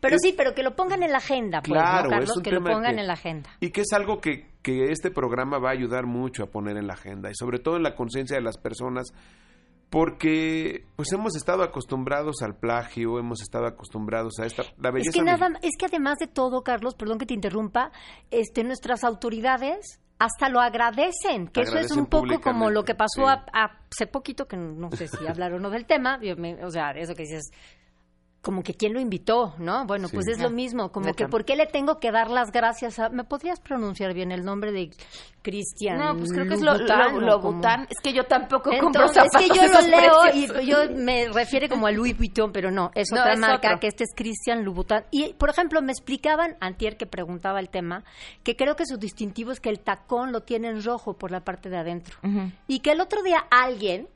[0.00, 2.36] Pero sí, pero que lo pongan en la agenda, pues, Claro, ¿no, es Carlos?
[2.36, 3.50] un Que lo pongan que- en la agenda.
[3.60, 6.86] Y que es algo que, que este programa va a ayudar mucho a poner en
[6.86, 9.12] la agenda y sobre todo en la conciencia de las personas
[9.94, 15.14] porque pues hemos estado acostumbrados al plagio, hemos estado acostumbrados a esta la belleza Es
[15.16, 15.58] que nada, mexicana.
[15.62, 17.92] es que además de todo, Carlos, perdón que te interrumpa,
[18.30, 23.26] este, nuestras autoridades hasta lo agradecen, que eso es un poco como lo que pasó
[23.28, 26.64] a- a- hace poquito, que no sé si hablar o no del tema, yo me-
[26.64, 27.50] o sea, eso que dices,
[28.44, 29.86] como que quién lo invitó, ¿no?
[29.86, 30.14] Bueno, Sí.
[30.14, 33.08] pues es lo mismo, como que ¿por qué le tengo que dar las gracias a...
[33.08, 34.90] ¿Me podrías pronunciar bien el nombre de
[35.42, 35.98] Cristian?
[35.98, 36.74] No, pues creo que es lo.
[36.74, 40.62] Es que yo tampoco compro Entonces, zapatos es que yo lo leo precios.
[40.62, 43.68] y yo me refiere como a Louis Vuitton, pero no, es No, otra es marca
[43.68, 43.80] otro.
[43.80, 45.04] que este es Christian Louboutin.
[45.10, 48.04] Y, por ejemplo, me explicaban, antier que preguntaba el tema,
[48.42, 51.40] que creo que su distintivo es que el tacón lo tiene en rojo por la
[51.40, 52.18] parte de adentro.
[52.68, 54.08] Y que el otro día alguien,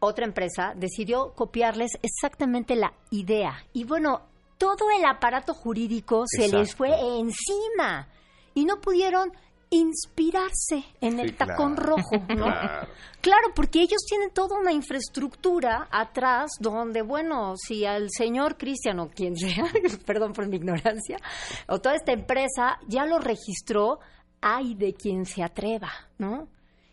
[0.00, 3.64] otra empresa, decidió copiarles exactamente la idea.
[3.72, 4.22] Y bueno,
[4.58, 8.08] todo el aparato jurídico se les fue encima.
[8.54, 9.32] Y no pudieron
[9.70, 11.96] inspirarse en el tacón claro.
[11.96, 12.44] rojo, ¿no?
[12.44, 12.88] Claro.
[13.20, 19.10] Claro, porque ellos tienen toda una infraestructura atrás donde, bueno, si al señor Cristian o
[19.10, 19.64] quien sea,
[20.06, 21.18] perdón por mi ignorancia,
[21.66, 23.98] o toda esta empresa ya lo registró,
[24.40, 26.48] hay de quien se atreva, ¿no?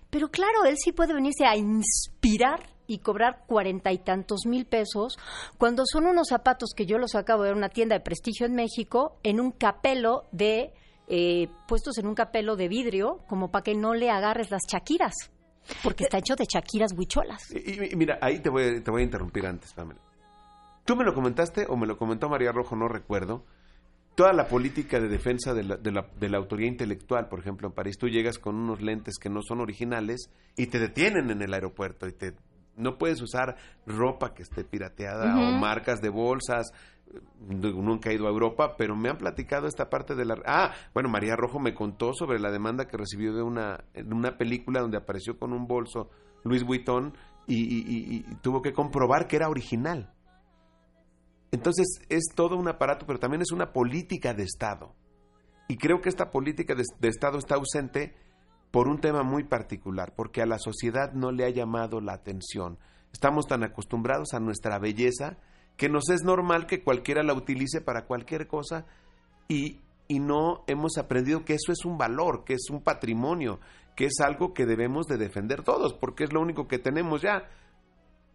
[0.10, 5.18] Pero claro, él sí puede venirse a inspirar y cobrar cuarenta y tantos mil pesos
[5.58, 8.46] cuando son unos zapatos que yo los acabo de ver en una tienda de prestigio
[8.46, 10.72] en México en un capelo de
[11.08, 15.14] eh, puestos en un capelo de vidrio como para que no le agarres las chaquiras
[15.84, 17.42] porque está hecho de chaquiras huicholas.
[17.52, 20.00] Y, mira, ahí te voy, a- te voy a interrumpir antes, Pamela.
[20.86, 23.44] Tú me lo comentaste o me lo comentó María Rojo, no recuerdo.
[24.14, 27.68] Toda la política de defensa de la, de, la, de la autoría intelectual, por ejemplo,
[27.68, 31.42] en París, tú llegas con unos lentes que no son originales y te detienen en
[31.42, 32.34] el aeropuerto y te
[32.78, 36.72] no puedes usar ropa que esté pirateada o marcas de bolsas.
[37.40, 40.36] Nunca he ido a Europa, pero me han platicado esta parte de la...
[40.46, 44.38] Ah, bueno, María Rojo me contó sobre la demanda que recibió de una, en una
[44.38, 46.10] película donde apareció con un bolso
[46.44, 47.14] Luis Vuitton
[47.48, 50.12] y, y- y- y tuvo que comprobar que era original.
[51.52, 54.94] Entonces es todo un aparato, pero también es una política de Estado.
[55.68, 58.16] Y creo que esta política de, de Estado está ausente
[58.72, 62.78] por un tema muy particular, porque a la sociedad no le ha llamado la atención.
[63.14, 65.38] Estamos tan acostumbrados a nuestra belleza
[65.78, 68.86] que nos es normal que cualquiera la utilice para cualquier cosa
[69.48, 73.60] y, y no hemos aprendido que eso es un valor, que es un patrimonio,
[73.96, 77.50] que es algo que debemos de defender todos, porque es lo único que tenemos ya.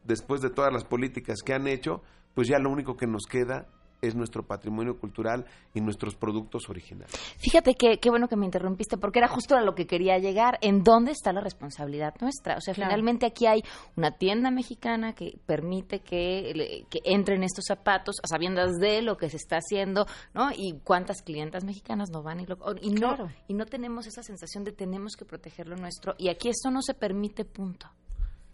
[0.04, 2.02] Después de todas las políticas que han hecho,
[2.34, 3.68] pues ya lo único que nos queda
[4.02, 7.12] es nuestro patrimonio cultural y nuestros productos originales.
[7.38, 10.58] Fíjate que qué bueno que me interrumpiste, porque era justo a lo que quería llegar.
[10.62, 12.56] ¿En dónde está la responsabilidad nuestra?
[12.56, 12.90] O sea, Claro.
[12.90, 13.62] finalmente aquí hay
[13.96, 19.28] una tienda mexicana que permite que, que entren estos zapatos a sabiendas de lo que
[19.30, 20.50] se está haciendo, ¿no?
[20.56, 23.28] Y cuántas clientas mexicanas no van y, lo- y no Claro.
[23.48, 26.80] y no tenemos esa sensación de tenemos que proteger lo nuestro y aquí esto no
[26.82, 27.88] se permite, punto.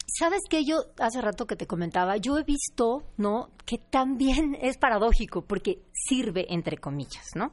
[0.07, 0.65] ¿Sabes qué?
[0.65, 3.51] Yo hace rato que te comentaba, yo he visto, ¿no?
[3.65, 7.53] Que también es paradójico porque sirve entre comillas, ¿no?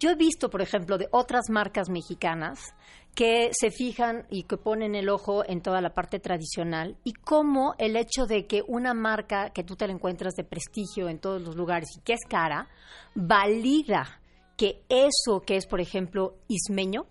[0.00, 2.74] Yo he visto, por ejemplo, de otras marcas mexicanas
[3.14, 7.74] que se fijan y que ponen el ojo en toda la parte tradicional y cómo
[7.78, 11.40] el hecho de que una marca que tú te la encuentras de prestigio en todos
[11.42, 12.68] los lugares y que es cara,
[13.14, 14.20] valida
[14.56, 17.06] que eso que es, por ejemplo, ismeño,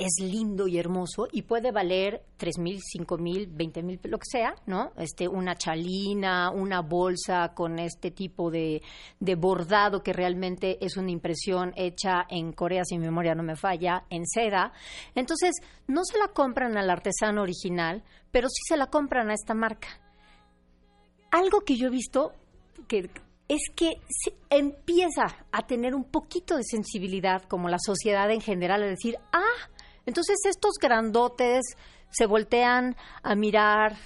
[0.00, 4.26] es lindo y hermoso y puede valer tres mil, cinco mil, veinte mil, lo que
[4.26, 4.92] sea, ¿no?
[4.96, 8.82] Este, una chalina, una bolsa con este tipo de,
[9.20, 13.56] de bordado que realmente es una impresión hecha en Corea, si mi memoria no me
[13.56, 14.72] falla, en seda.
[15.14, 19.54] Entonces, no se la compran al artesano original, pero sí se la compran a esta
[19.54, 19.88] marca.
[21.30, 22.32] Algo que yo he visto
[22.88, 23.10] que
[23.48, 23.94] es que
[24.48, 29.68] empieza a tener un poquito de sensibilidad como la sociedad en general a decir, ah,
[30.10, 31.76] entonces estos grandotes
[32.10, 33.96] se voltean a mirar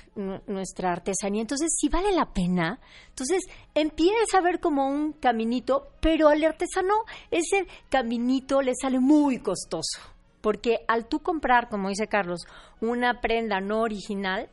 [0.47, 1.41] nuestra artesanía.
[1.41, 6.95] Entonces, si vale la pena, entonces empieza a ver como un caminito, pero al artesano
[7.31, 10.01] ese caminito le sale muy costoso.
[10.43, 12.43] Porque al tú comprar, como dice Carlos,
[12.83, 14.51] una prenda no original,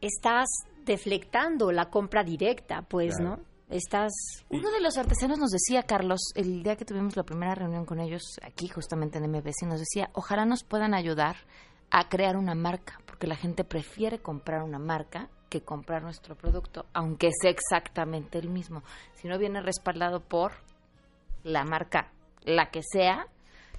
[0.00, 0.46] estás
[0.84, 3.40] deflectando la compra directa, pues, ¿no?
[3.70, 4.12] Estás...
[4.48, 8.00] Uno de los artesanos nos decía, Carlos, el día que tuvimos la primera reunión con
[8.00, 11.36] ellos aquí justamente en MBC, nos decía, ojalá nos puedan ayudar
[11.90, 16.86] a crear una marca, porque la gente prefiere comprar una marca que comprar nuestro producto,
[16.94, 18.82] aunque sea exactamente el mismo.
[19.14, 20.52] Si no viene respaldado por
[21.44, 22.10] la marca,
[22.44, 23.26] la que sea,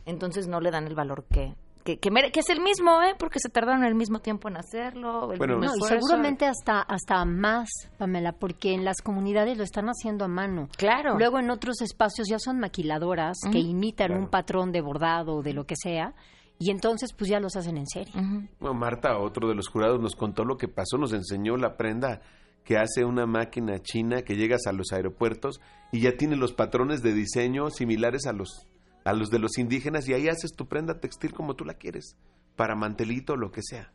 [0.06, 1.56] entonces no le dan el valor que,
[1.98, 3.16] que, que, es el mismo, ¿eh?
[3.18, 5.28] Porque se tardaron el mismo tiempo en hacerlo.
[5.38, 10.28] bueno, y seguramente hasta, hasta más, Pamela, porque en las comunidades lo están haciendo a
[10.28, 10.70] mano.
[10.78, 11.18] Claro.
[11.18, 15.54] Luego en otros espacios ya son maquiladoras que imitan un patrón de bordado o de
[15.54, 16.14] lo que sea.
[16.60, 18.14] Y entonces, pues ya los hacen en serie.
[18.60, 22.22] Marta, otro de los jurados, nos contó lo que pasó, nos enseñó la prenda
[22.66, 27.02] que hace una máquina china que llegas a los aeropuertos y ya tiene los patrones
[27.02, 28.68] de diseño similares a los
[29.10, 32.16] a los de los indígenas y ahí haces tu prenda textil como tú la quieres,
[32.56, 33.92] para mantelito o lo que sea.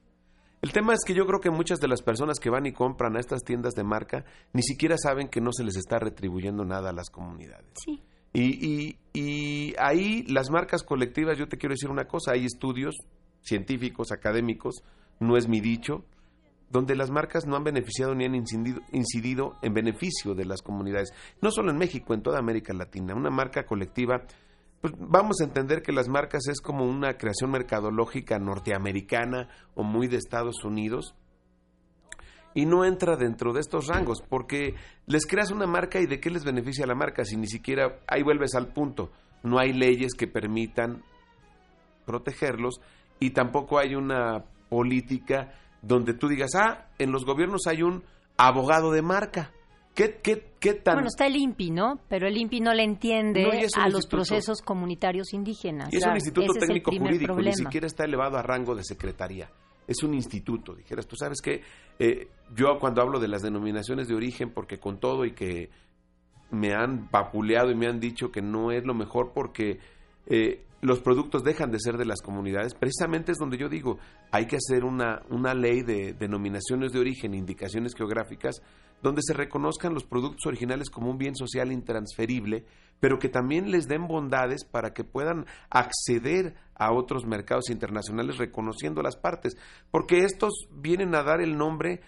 [0.61, 3.17] El tema es que yo creo que muchas de las personas que van y compran
[3.17, 6.91] a estas tiendas de marca ni siquiera saben que no se les está retribuyendo nada
[6.91, 7.71] a las comunidades.
[7.85, 8.03] Sí.
[8.33, 12.97] Y, y, y ahí las marcas colectivas, yo te quiero decir una cosa, hay estudios
[13.43, 14.83] científicos, académicos,
[15.21, 16.05] no es mi dicho,
[16.71, 21.13] donde las marcas no han beneficiado ni han incidido, incidido, en beneficio de las comunidades.
[21.41, 23.15] No solo en México, en toda América Latina.
[23.15, 24.23] Una marca colectiva
[24.85, 30.09] pues vamos a entender que las marcas es como una creación mercadológica norteamericana o muy
[30.09, 31.15] de Estados Unidos
[32.53, 34.75] y no entra dentro de estos rangos porque
[35.07, 38.23] les creas una marca y de qué les beneficia la marca si ni siquiera ahí
[38.23, 39.11] vuelves al punto.
[39.43, 41.03] No hay leyes que permitan
[42.05, 42.83] protegerlos
[43.21, 48.05] y tampoco hay una política donde tú digas ah en los gobiernos hay un
[48.37, 49.51] abogado de marca
[49.95, 50.97] ¿Qué, qué, qué tan...
[50.97, 52.01] Bueno, está el INPI, ¿no?
[52.09, 55.93] Pero el INPI no le entiende a los procesos comunitarios indígenas.
[55.93, 59.49] Y es un instituto técnico jurídico, ni siquiera está elevado a rango de secretaría.
[59.87, 61.07] Es un instituto, dijeras.
[61.07, 61.63] Tú sabes que
[61.99, 65.71] eh, yo cuando hablo de las denominaciones de origen, porque con todo y que
[66.51, 69.79] me han vapuleado y me han dicho que no es lo mejor porque
[70.27, 73.99] eh, los productos dejan de ser de las comunidades, precisamente es donde yo digo,
[74.31, 78.61] hay que hacer una, una ley de denominaciones de origen, indicaciones geográficas,
[79.05, 82.65] donde se reconozcan los productos originales como un bien social intransferible,
[83.01, 89.03] pero que también les den bondades para que puedan acceder a otros mercados internacionales reconociendo
[89.03, 89.59] las partes,
[89.91, 92.01] porque estos vienen a dar el nombre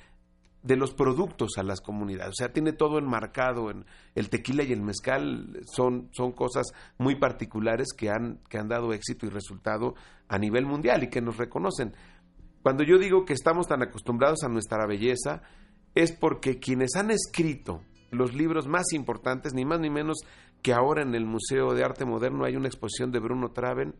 [0.62, 4.72] de los productos a las comunidades, o sea, tiene todo enmarcado en el tequila y
[4.72, 9.94] el mezcal son, son cosas muy particulares que han, que han dado éxito y resultado
[10.28, 11.92] a nivel mundial y que nos reconocen.
[12.62, 15.42] Cuando yo digo que estamos tan acostumbrados a nuestra belleza,
[15.96, 20.18] es porque quienes han escrito los libros más importantes, ni más ni menos
[20.62, 23.94] que ahora en el Museo de Arte Moderno hay una exposición de Bruno Traven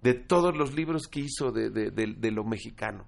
[0.00, 3.06] de todos los libros que hizo de, lo mexicano.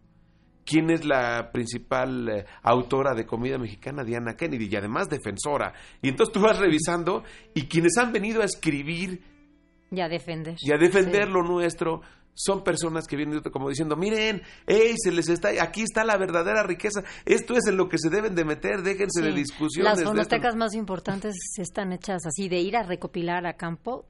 [0.64, 4.04] ¿Quién es la principal eh, autora de comida mexicana?
[4.04, 5.72] Diana Kennedy, y además defensora.
[6.00, 9.22] Y entonces tú vas revisando y quienes han venido a escribir
[9.90, 10.56] y a defender.
[10.60, 12.00] Y a defender lo nuestro
[12.34, 16.62] son personas que vienen como diciendo, miren, hey, se les está, aquí está la verdadera
[16.62, 19.98] riqueza, esto es en lo que se deben de meter, déjense de discusiones.
[19.98, 24.06] Las fonotecas más importantes están hechas así, de ir a recopilar a campo,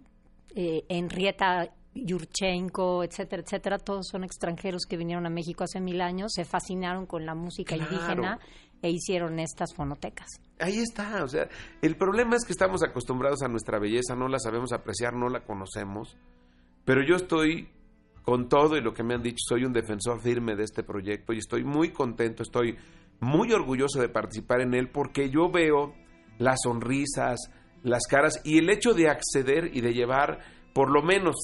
[0.55, 6.33] eh, Enrieta Yurchenko, etcétera, etcétera, todos son extranjeros que vinieron a México hace mil años,
[6.35, 8.39] se fascinaron con la música indígena
[8.81, 10.29] e hicieron estas fonotecas.
[10.59, 11.49] Ahí está, o sea,
[11.83, 15.45] el problema es que estamos acostumbrados a nuestra belleza, no la sabemos apreciar, no la
[15.45, 16.17] conocemos,
[16.85, 17.69] pero yo estoy
[18.23, 21.33] con todo y lo que me han dicho, soy un defensor firme de este proyecto
[21.33, 22.77] y estoy muy contento, estoy
[23.21, 25.95] muy orgulloso de participar en él porque yo veo
[26.39, 27.39] las sonrisas,
[27.83, 30.41] las caras y el hecho de acceder y de llevar
[30.73, 31.37] por lo menos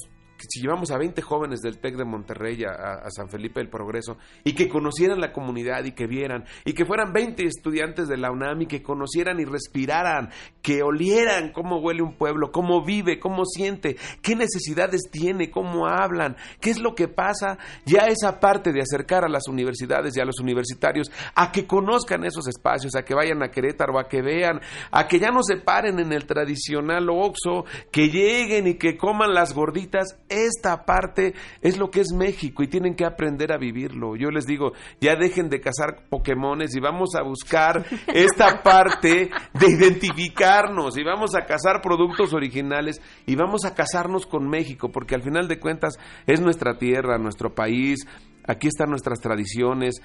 [0.49, 4.55] si llevamos a 20 jóvenes del TEC de Monterrey a, San Felipe del Progreso y
[4.55, 8.63] que conocieran la comunidad y que vieran, y que fueran 20 estudiantes de la UNAM
[8.63, 10.31] y que conocieran y respiraran,
[10.63, 16.37] que olieran cómo huele un pueblo, cómo vive, cómo siente, qué necesidades tiene, cómo hablan,
[16.61, 20.25] qué es lo que pasa, ya esa parte de acercar a las universidades y a
[20.25, 24.61] los universitarios a que conozcan esos espacios, a que vayan a Querétaro, a que vean,
[24.91, 29.35] a que ya no se paren en el tradicional Oxo, que lleguen y que coman
[29.35, 34.17] las gorditas, esta parte es lo que es México y tienen que aprender a vivirlo.
[34.17, 39.67] Yo les digo, ya dejen de cazar Pokémones y vamos a buscar esta parte de
[39.67, 45.23] identificarnos y vamos a cazar productos originales y vamos a casarnos con México, porque al
[45.23, 45.95] final de cuentas
[46.27, 48.07] es nuestra tierra, nuestro país,
[48.47, 50.03] aquí están nuestras tradiciones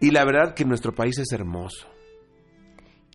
[0.00, 1.88] y la verdad que nuestro país es hermoso.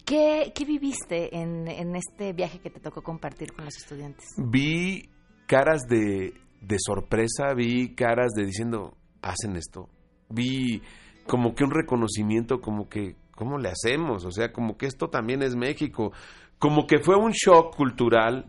[0.06, 4.26] ¿Qué, qué viviste en, en, este viaje que te tocó compartir con los estudiantes?
[4.38, 5.10] Vi
[5.54, 9.88] caras de, de sorpresa, vi caras de diciendo, hacen esto.
[10.28, 10.82] Vi
[11.28, 14.26] como que un reconocimiento, como que, ¿cómo le hacemos?
[14.26, 16.12] O sea, como que esto también es México.
[16.58, 18.48] Como que fue un shock cultural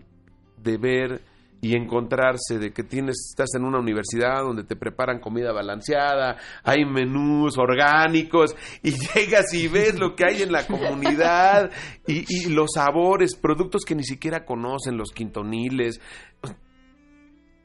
[0.56, 1.20] de ver
[1.60, 6.86] y encontrarse de que tienes estás en una universidad donde te preparan comida balanceada, hay
[6.86, 11.70] menús orgánicos y llegas y ves lo que hay en la comunidad
[12.06, 16.00] y, y los sabores, productos que ni siquiera conocen, los quintoniles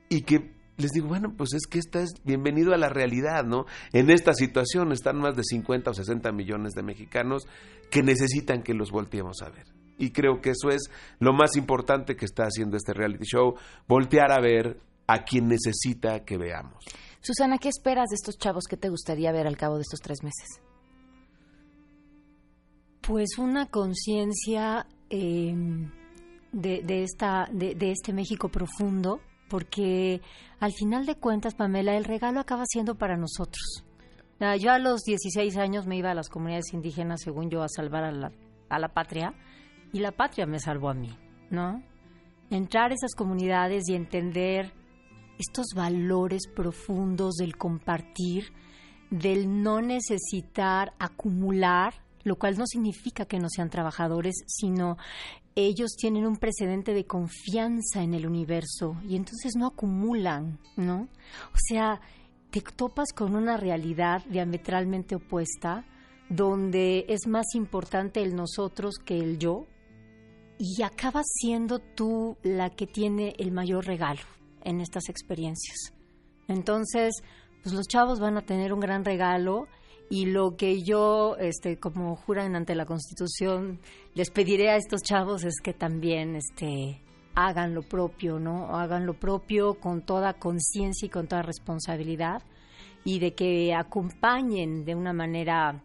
[0.09, 3.65] y que les digo, bueno, pues es que esta es bienvenido a la realidad, ¿no?
[3.91, 7.47] En esta situación están más de 50 o 60 millones de mexicanos
[7.91, 9.65] que necesitan que los volteemos a ver.
[9.97, 10.89] Y creo que eso es
[11.19, 13.55] lo más importante que está haciendo este reality show,
[13.87, 16.85] voltear a ver a quien necesita que veamos.
[17.19, 20.23] Susana, ¿qué esperas de estos chavos que te gustaría ver al cabo de estos tres
[20.23, 20.61] meses?
[23.01, 25.53] Pues una conciencia eh,
[26.53, 29.19] de, de, esta, de, de este México profundo,
[29.49, 30.21] porque
[30.59, 33.83] al final de cuentas, Pamela, el regalo acaba siendo para nosotros.
[34.59, 38.05] Yo a los 16 años me iba a las comunidades indígenas, según yo, a salvar
[38.05, 38.31] a la,
[38.69, 39.33] a la patria,
[39.91, 41.09] y la patria me salvó a mí,
[41.49, 41.83] ¿no?
[42.49, 44.71] Entrar a esas comunidades y entender
[45.37, 48.53] estos valores profundos del compartir,
[49.09, 51.93] del no necesitar acumular,
[52.23, 54.97] lo cual no significa que no sean trabajadores, sino
[55.65, 61.07] ellos tienen un precedente de confianza en el universo y entonces no acumulan, ¿no?
[61.53, 62.01] O sea,
[62.51, 65.85] te topas con una realidad diametralmente opuesta
[66.29, 69.65] donde es más importante el nosotros que el yo
[70.57, 74.21] y acabas siendo tú la que tiene el mayor regalo
[74.63, 75.93] en estas experiencias.
[76.47, 77.21] Entonces,
[77.63, 79.67] pues los chavos van a tener un gran regalo
[80.09, 83.79] y lo que yo, este, como juran ante la Constitución,
[84.15, 87.01] les pediré a estos chavos es que también, este,
[87.35, 88.75] hagan lo propio, ¿no?
[88.75, 92.41] Hagan lo propio con toda conciencia y con toda responsabilidad
[93.05, 95.83] y de que acompañen de una manera,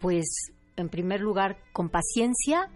[0.00, 2.68] pues, en primer lugar, con paciencia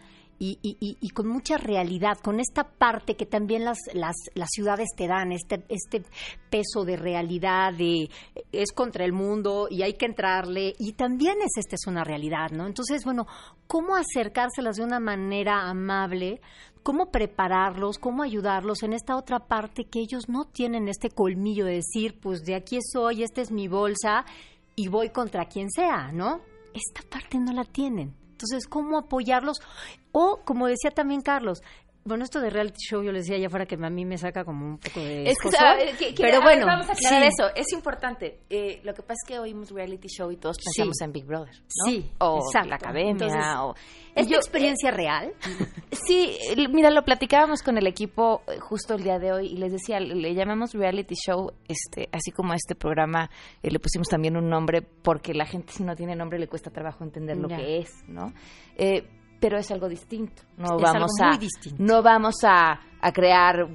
[0.43, 5.07] y, y, con mucha realidad, con esta parte que también las, las, las ciudades te
[5.07, 6.03] dan, este, este
[6.49, 8.09] peso de realidad, de
[8.51, 12.53] es contra el mundo y hay que entrarle, y también es esta es una realidad,
[12.53, 12.67] ¿no?
[12.67, 13.27] Entonces, bueno,
[13.67, 16.41] ¿cómo acercárselas de una manera amable?
[16.83, 17.99] ¿Cómo prepararlos?
[17.99, 22.45] ¿Cómo ayudarlos en esta otra parte que ellos no tienen este colmillo de decir, pues
[22.45, 24.25] de aquí soy, esta es mi bolsa
[24.75, 26.41] y voy contra quien sea, ¿no?
[26.73, 28.20] Esta parte no la tienen.
[28.43, 29.61] Entonces, ¿cómo apoyarlos?
[30.13, 31.63] O, como decía también Carlos,
[32.05, 34.45] bueno, esto de reality show yo les decía allá afuera que a mí me saca
[34.45, 35.31] como un poco de...
[35.31, 35.97] Es que, ¿sabes?
[35.99, 37.29] que, que pero bueno, ver, vamos a aclarar sí.
[37.29, 38.41] eso, es importante.
[38.49, 41.05] Eh, lo que pasa es que oímos reality show y todos pensamos sí.
[41.05, 41.91] en Big Brother, ¿no?
[41.91, 42.69] Sí, o exacto.
[42.69, 43.75] la academia, Entonces, o...
[44.15, 45.33] ¿Es tu experiencia real?
[46.07, 46.39] Sí,
[46.73, 50.01] mira, lo platicábamos con el equipo eh, justo el día de hoy y les decía,
[50.01, 53.29] le llamamos reality show, este, así como a este programa
[53.63, 56.71] eh, le pusimos también un nombre porque la gente si no tiene nombre le cuesta
[56.71, 57.57] trabajo entender lo Ya.
[57.57, 58.33] que es, ¿no?
[58.77, 59.05] Eh,
[59.41, 60.43] pero es algo distinto.
[60.59, 61.83] No Es vamos algo a muy distinto.
[61.83, 63.67] no vamos a, a crear,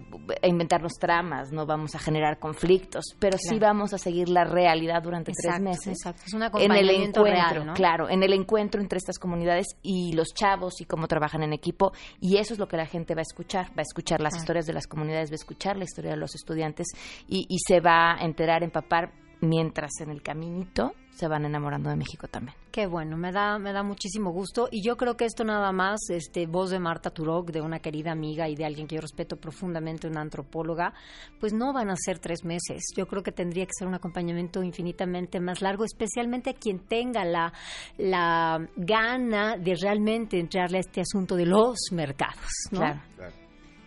[0.44, 5.02] a inventarnos tramas, no vamos a generar conflictos, pero sí vamos a seguir la realidad
[5.02, 5.98] durante Exacto, tres meses.
[5.98, 6.22] exacto.
[6.28, 7.74] Es un en el acompañamiento encuentro, real, ¿no?
[7.74, 11.92] claro, en el encuentro entre estas comunidades y los chavos y cómo trabajan en equipo
[12.22, 14.44] y eso es lo que la gente va a escuchar, va a escuchar las Claro.
[14.44, 16.86] historias de las comunidades, va a escuchar la historia de los estudiantes
[17.28, 19.12] y, y se va a enterar, empapar
[19.42, 22.56] mientras en el caminito se van enamorando de México también.
[22.72, 24.68] Qué bueno, me da, me da muchísimo gusto.
[24.72, 28.12] Y yo creo que esto nada más, este, voz de Marta Turok, de una querida
[28.12, 30.94] amiga y de alguien que yo respeto profundamente, una antropóloga,
[31.40, 32.84] pues no van a ser tres meses.
[32.96, 37.24] Yo creo que tendría que ser un acompañamiento infinitamente más largo, especialmente a quien tenga
[37.24, 37.54] la,
[37.98, 42.50] la gana de realmente entrarle a este asunto de los mercados.
[42.72, 42.80] ¿no?
[42.80, 43.02] Claro.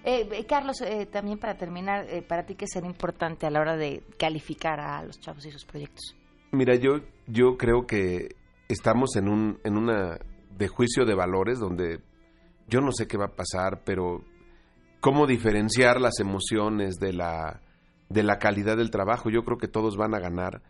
[0.05, 3.61] Eh, eh, Carlos, eh, también para terminar, eh, para ti, ¿qué será importante a la
[3.61, 6.18] hora de calificar a los chavos y sus proyectos?
[6.51, 8.37] Mira, yo, yo creo que
[8.69, 10.19] estamos en, un, en una
[10.57, 12.01] de juicio de valores donde
[12.69, 14.25] yo no sé qué va a pasar, pero
[15.01, 17.61] cómo diferenciar las emociones de la,
[18.09, 19.31] de la calidad del trabajo.
[19.31, 20.63] Yo creo que todos van a ganar.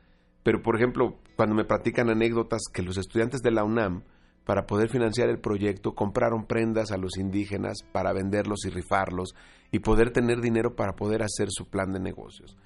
[0.42, 4.02] Pero, por ejemplo, cuando me platican anécdotas que los estudiantes de la UNAM,
[4.44, 9.34] para poder financiar el proyecto, compraron prendas a los indígenas para venderlos y rifarlos
[9.70, 12.56] y poder tener dinero para poder hacer su plan de negocios.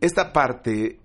[0.00, 1.00] Esta parte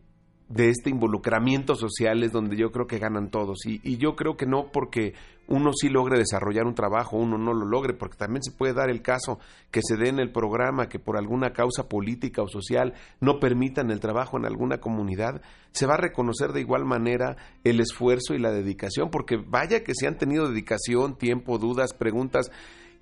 [0.54, 3.66] de este involucramiento social es donde yo creo que ganan todos.
[3.66, 5.14] Y, y, yo creo que no porque
[5.48, 8.90] uno sí logre desarrollar un trabajo, uno no lo logre, porque también se puede dar
[8.90, 9.40] el caso
[9.72, 13.92] que se dé en el programa que por alguna causa política o social no permitan
[13.92, 15.42] el trabajo en alguna comunidad,
[15.72, 19.94] se va a reconocer de igual manera el esfuerzo y la dedicación, porque vaya que
[19.96, 22.52] se han tenido dedicación, tiempo, dudas, preguntas,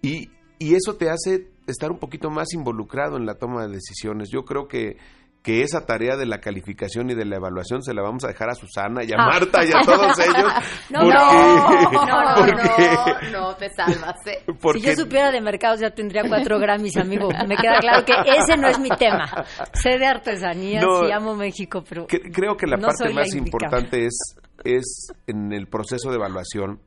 [0.01, 0.29] y,
[0.59, 4.29] y eso te hace estar un poquito más involucrado en la toma de decisiones.
[4.31, 4.97] Yo creo que
[5.41, 8.49] que esa tarea de la calificación y de la evaluación se la vamos a dejar
[8.49, 9.25] a Susana y a Ah.
[9.27, 10.51] Marta y a todos ellos.
[10.89, 14.15] No, porque, no, no, porque- no, no, te salvas.
[14.27, 14.43] ¿eh?
[14.61, 17.29] Porque- Si yo supiera de mercados ya tendría cuatro Grammys, amigo.
[17.47, 19.25] Me queda claro que ese no es mi tema.
[19.73, 21.01] Sé de artesanía, No.
[21.05, 24.35] sí amo México, pero cre- creo que la no parte la más importante es,
[24.65, 26.81] es en el proceso de evaluación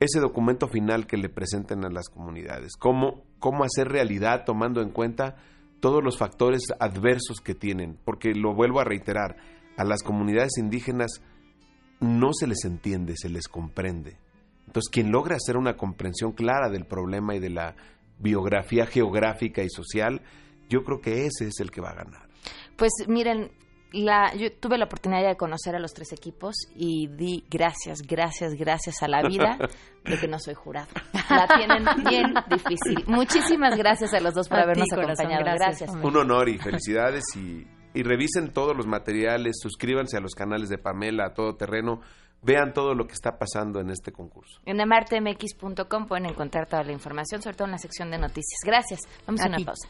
[0.00, 2.76] ese documento final que le presenten a las comunidades.
[2.78, 5.36] Cómo, cómo hacer realidad tomando en cuenta
[5.84, 7.98] todos los factores adversos que tienen.
[8.06, 9.36] Porque lo vuelvo a reiterar,
[9.76, 11.20] a las comunidades indígenas
[12.00, 14.16] no se les entiende, se les comprende.
[14.66, 17.76] Entonces, quien logra hacer una comprensión clara del problema y de la
[18.18, 20.22] biografía geográfica y social,
[20.70, 22.28] yo creo que ese es el que va a ganar.
[22.78, 23.50] Pues miren,
[24.02, 28.54] la, yo tuve la oportunidad de conocer a los tres equipos y di gracias, gracias,
[28.54, 29.56] gracias a la vida
[30.04, 30.88] de que no soy jurado.
[31.30, 33.04] La tienen bien difícil.
[33.06, 35.44] Muchísimas gracias a los dos por A habernos ti, corazón, acompañado.
[35.44, 35.80] gracias.
[35.90, 36.04] Gracias.
[36.04, 40.78] Un honor y felicidades y, y revisen todos los materiales, suscríbanse a los canales de
[40.78, 42.00] Pamela, a todo terreno,
[42.42, 44.60] vean todo lo que está pasando en este concurso.
[44.66, 48.60] En amartemx.com pueden encontrar toda la información, sobre todo en la sección de noticias.
[48.64, 49.00] Gracias.
[49.26, 49.64] Vamos a, A una ti.
[49.64, 49.88] pausa.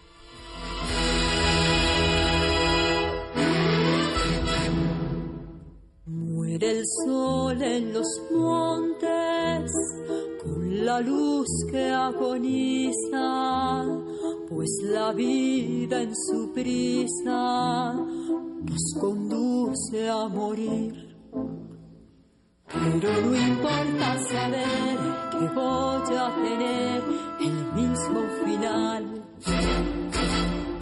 [6.61, 9.73] El sol en los montes
[10.41, 13.85] con la luz que agoniza,
[14.49, 21.17] pues la vida en su prisa nos conduce a morir.
[22.69, 24.99] Pero no importa saber
[25.33, 27.03] que voy a tener
[27.41, 29.23] el mismo final,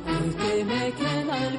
[0.04, 1.58] porque me queda el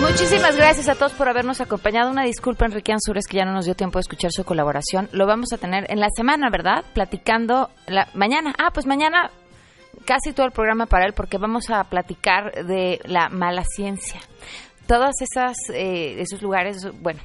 [0.00, 2.10] Muchísimas gracias a todos por habernos acompañado.
[2.10, 5.08] Una disculpa, Enrique Ansures, que ya no nos dio tiempo de escuchar su colaboración.
[5.12, 6.84] Lo vamos a tener en la semana, ¿verdad?
[6.94, 8.54] Platicando la mañana.
[8.58, 9.30] Ah, pues mañana
[10.06, 14.20] casi todo el programa para él, porque vamos a platicar de la mala ciencia.
[14.86, 17.20] Todas esas eh, esos lugares, bueno,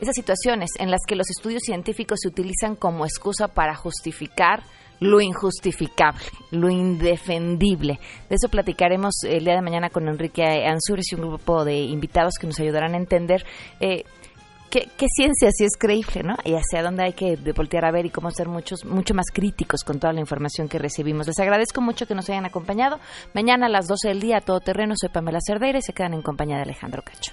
[0.00, 4.62] esas situaciones en las que los estudios científicos se utilizan como excusa para justificar
[5.00, 7.98] lo injustificable, lo indefendible.
[8.28, 12.34] De eso platicaremos el día de mañana con Enrique Ansures y un grupo de invitados
[12.40, 13.44] que nos ayudarán a entender
[13.80, 14.04] eh,
[14.70, 16.36] qué, ciencia sí es creíble, ¿no?
[16.44, 19.82] Y hacia dónde hay que voltear a ver y cómo ser muchos, mucho más críticos
[19.84, 21.26] con toda la información que recibimos.
[21.26, 22.98] Les agradezco mucho que nos hayan acompañado.
[23.34, 26.14] Mañana a las 12 del día, a todo terreno, soy Pamela Cerdeira y se quedan
[26.14, 27.32] en compañía de Alejandro Cacho.